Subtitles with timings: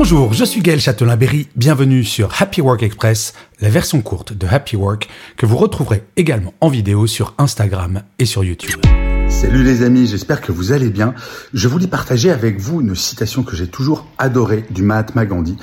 [0.00, 4.76] Bonjour, je suis Gaël Châtelain-Berry, bienvenue sur Happy Work Express, la version courte de Happy
[4.76, 8.80] Work que vous retrouverez également en vidéo sur Instagram et sur YouTube.
[9.28, 11.14] Salut les amis, j'espère que vous allez bien.
[11.52, 15.56] Je voulais partager avec vous une citation que j'ai toujours adorée du Mahatma Gandhi.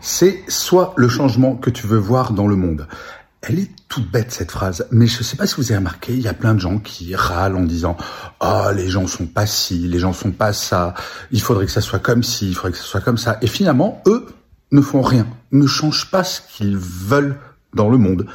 [0.00, 2.88] C'est soit le changement que tu veux voir dans le monde.
[3.44, 6.12] Elle est toute bête cette phrase, mais je ne sais pas si vous avez remarqué,
[6.12, 7.96] il y a plein de gens qui râlent en disant
[8.38, 10.94] "Ah, oh, les gens sont pas ci, les gens sont pas ça,
[11.32, 13.48] il faudrait que ça soit comme ci, il faudrait que ça soit comme ça." Et
[13.48, 14.26] finalement, eux
[14.70, 17.36] ne font rien, ne changent pas ce qu'ils veulent
[17.74, 18.26] dans le monde.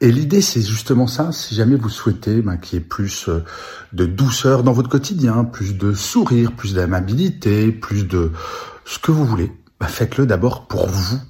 [0.00, 1.30] Et l'idée, c'est justement ça.
[1.32, 3.44] Si jamais vous souhaitez ben, qu'il y ait plus euh,
[3.92, 8.32] de douceur dans votre quotidien, plus de sourire, plus d'amabilité, plus de
[8.84, 11.20] ce que vous voulez, ben, faites-le d'abord pour vous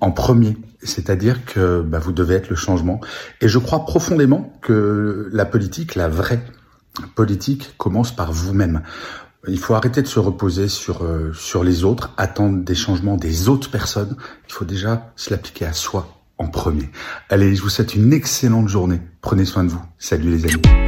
[0.00, 0.56] en premier.
[0.82, 3.00] C'est-à-dire que bah, vous devez être le changement.
[3.40, 6.42] Et je crois profondément que la politique, la vraie
[7.14, 8.82] politique, commence par vous-même.
[9.46, 13.48] Il faut arrêter de se reposer sur euh, sur les autres, attendre des changements des
[13.48, 14.16] autres personnes.
[14.48, 16.90] Il faut déjà se l'appliquer à soi en premier.
[17.30, 19.00] Allez, je vous souhaite une excellente journée.
[19.20, 19.82] Prenez soin de vous.
[19.98, 20.87] Salut les amis.